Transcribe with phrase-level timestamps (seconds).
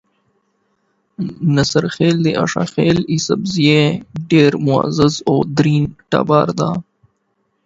[1.55, 3.79] ناصرخېل د اشاخېل ايسپزو
[4.31, 6.71] ډېر معزز او درون ټبر دے۔